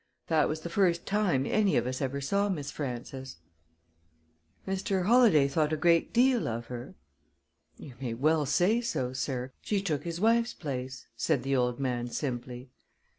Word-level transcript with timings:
That 0.29 0.49
was 0.49 0.61
the 0.61 0.69
first 0.71 1.05
time 1.05 1.45
any 1.45 1.77
of 1.77 1.85
us 1.85 2.01
ever 2.01 2.21
saw 2.21 2.49
Miss 2.49 2.71
Frances." 2.71 3.37
"Mr. 4.67 5.05
Holladay 5.05 5.47
thought 5.47 5.71
a 5.71 5.77
great 5.77 6.11
deal 6.11 6.47
of 6.47 6.65
her?" 6.69 6.95
"You 7.77 7.93
may 8.01 8.15
well 8.15 8.47
say 8.47 8.81
so, 8.81 9.13
sir; 9.13 9.53
she 9.61 9.79
took 9.79 10.03
his 10.03 10.19
wife's 10.19 10.55
place," 10.55 11.05
said 11.15 11.43
the 11.43 11.55
old 11.55 11.79
man 11.79 12.07
simply. 12.07 12.71